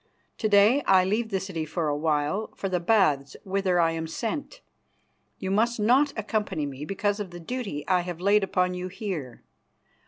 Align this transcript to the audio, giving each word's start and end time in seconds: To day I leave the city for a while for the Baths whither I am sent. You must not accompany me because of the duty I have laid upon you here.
To 0.39 0.49
day 0.49 0.81
I 0.87 1.05
leave 1.05 1.29
the 1.29 1.39
city 1.39 1.63
for 1.63 1.87
a 1.87 1.95
while 1.95 2.51
for 2.55 2.67
the 2.67 2.79
Baths 2.79 3.35
whither 3.43 3.79
I 3.79 3.91
am 3.91 4.07
sent. 4.07 4.61
You 5.37 5.51
must 5.51 5.79
not 5.79 6.11
accompany 6.17 6.65
me 6.65 6.85
because 6.85 7.19
of 7.19 7.29
the 7.29 7.39
duty 7.39 7.87
I 7.87 7.99
have 8.01 8.19
laid 8.19 8.43
upon 8.43 8.73
you 8.73 8.87
here. 8.87 9.43